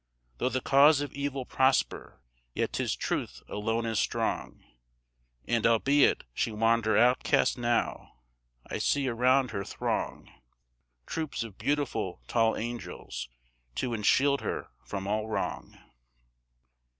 Though 0.39 0.49
the 0.49 0.61
cause 0.61 0.99
of 1.01 1.13
Evil 1.13 1.45
prosper, 1.45 2.23
yet 2.55 2.73
'tis 2.73 2.95
Truth 2.95 3.43
alone 3.47 3.85
is 3.85 3.99
strong, 3.99 4.63
And, 5.47 5.63
albeit 5.63 6.23
she 6.33 6.51
wander 6.51 6.97
outcast 6.97 7.55
now, 7.55 8.13
I 8.65 8.79
see 8.79 9.07
around 9.07 9.51
her 9.51 9.63
throng 9.63 10.27
Troops 11.05 11.43
of 11.43 11.59
beautiful, 11.59 12.19
tall 12.27 12.57
angels, 12.57 13.29
to 13.75 13.93
enshield 13.93 14.41
her 14.41 14.69
from 14.83 15.05
all 15.05 15.27
wrong. 15.29 15.77